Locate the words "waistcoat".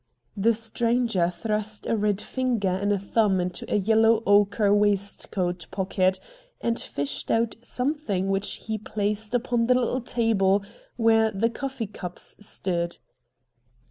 4.73-5.67